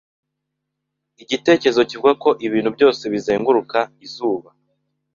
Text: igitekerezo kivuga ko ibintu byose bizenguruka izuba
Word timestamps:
igitekerezo 1.23 1.81
kivuga 1.89 2.13
ko 2.23 2.29
ibintu 2.45 2.69
byose 2.75 3.03
bizenguruka 3.13 3.79
izuba 4.05 4.49